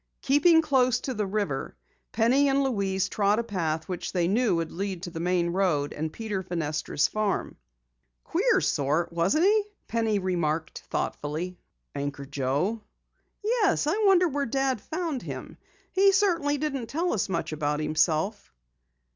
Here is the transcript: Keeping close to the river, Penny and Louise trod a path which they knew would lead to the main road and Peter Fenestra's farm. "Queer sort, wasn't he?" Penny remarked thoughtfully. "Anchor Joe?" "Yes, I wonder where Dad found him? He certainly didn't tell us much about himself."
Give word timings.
Keeping 0.23 0.63
close 0.63 0.99
to 1.01 1.13
the 1.13 1.27
river, 1.27 1.75
Penny 2.11 2.49
and 2.49 2.63
Louise 2.63 3.07
trod 3.07 3.37
a 3.37 3.43
path 3.43 3.87
which 3.87 4.13
they 4.13 4.27
knew 4.27 4.55
would 4.55 4.71
lead 4.71 5.03
to 5.03 5.11
the 5.11 5.19
main 5.19 5.51
road 5.51 5.93
and 5.93 6.11
Peter 6.11 6.41
Fenestra's 6.41 7.07
farm. 7.07 7.55
"Queer 8.23 8.61
sort, 8.61 9.13
wasn't 9.13 9.43
he?" 9.43 9.63
Penny 9.87 10.17
remarked 10.17 10.81
thoughtfully. 10.89 11.59
"Anchor 11.93 12.25
Joe?" 12.25 12.81
"Yes, 13.43 13.85
I 13.85 14.03
wonder 14.07 14.27
where 14.27 14.47
Dad 14.47 14.81
found 14.81 15.21
him? 15.21 15.59
He 15.93 16.11
certainly 16.11 16.57
didn't 16.57 16.87
tell 16.87 17.13
us 17.13 17.29
much 17.29 17.51
about 17.53 17.79
himself." 17.79 18.51